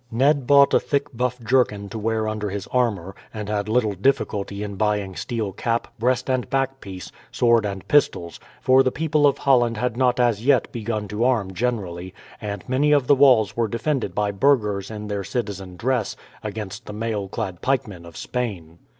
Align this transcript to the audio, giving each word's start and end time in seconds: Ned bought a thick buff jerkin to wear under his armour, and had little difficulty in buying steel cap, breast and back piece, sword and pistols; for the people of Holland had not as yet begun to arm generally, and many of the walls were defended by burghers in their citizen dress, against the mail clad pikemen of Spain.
Ned 0.09 0.47
bought 0.47 0.73
a 0.73 0.79
thick 0.79 1.15
buff 1.15 1.39
jerkin 1.43 1.87
to 1.89 1.99
wear 1.99 2.27
under 2.27 2.49
his 2.49 2.65
armour, 2.71 3.13
and 3.31 3.47
had 3.47 3.69
little 3.69 3.93
difficulty 3.93 4.63
in 4.63 4.73
buying 4.75 5.15
steel 5.15 5.51
cap, 5.51 5.87
breast 5.99 6.27
and 6.27 6.49
back 6.49 6.79
piece, 6.81 7.11
sword 7.31 7.67
and 7.67 7.87
pistols; 7.87 8.39
for 8.61 8.81
the 8.81 8.91
people 8.91 9.27
of 9.27 9.37
Holland 9.37 9.77
had 9.77 9.95
not 9.95 10.19
as 10.19 10.43
yet 10.43 10.71
begun 10.71 11.07
to 11.09 11.23
arm 11.23 11.53
generally, 11.53 12.15
and 12.41 12.67
many 12.67 12.91
of 12.91 13.05
the 13.05 13.13
walls 13.13 13.55
were 13.55 13.67
defended 13.67 14.15
by 14.15 14.31
burghers 14.31 14.89
in 14.89 15.05
their 15.05 15.23
citizen 15.23 15.77
dress, 15.77 16.15
against 16.41 16.87
the 16.87 16.93
mail 16.93 17.27
clad 17.27 17.61
pikemen 17.61 18.03
of 18.03 18.17
Spain. 18.17 18.79